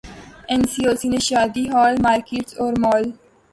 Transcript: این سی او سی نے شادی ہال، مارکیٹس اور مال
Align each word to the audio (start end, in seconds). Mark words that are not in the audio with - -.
این 0.49 0.61
سی 0.71 0.81
او 0.87 0.93
سی 0.99 1.07
نے 1.13 1.19
شادی 1.27 1.63
ہال، 1.73 1.93
مارکیٹس 2.05 2.51
اور 2.61 2.73
مال 2.83 3.03